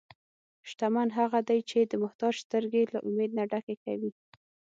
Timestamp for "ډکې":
3.51-3.75